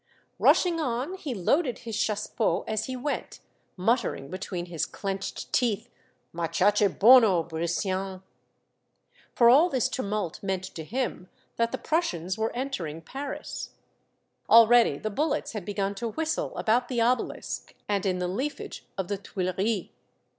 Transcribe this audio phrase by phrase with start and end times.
[0.39, 3.39] Rushing on, he loaded his chassepot as he went,
[3.77, 5.91] muttering between his clenched teeth,"
[6.33, 8.23] Machache bono, Brissien;"
[9.35, 13.75] for all this tumult meant to him that the Prussians were entering Paris.
[14.49, 18.59] Already the bullets had be gun to whistle about the Obelisk and in the leaf
[18.59, 19.89] age of the Tuileries.